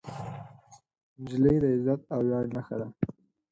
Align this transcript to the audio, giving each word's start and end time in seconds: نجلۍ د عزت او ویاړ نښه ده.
نجلۍ 1.21 1.55
د 1.63 1.65
عزت 1.73 2.01
او 2.13 2.19
ویاړ 2.27 2.45
نښه 2.55 2.75
ده. 2.81 2.87